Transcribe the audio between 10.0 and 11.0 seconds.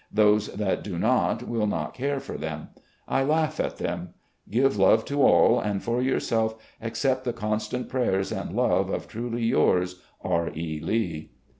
"R. E.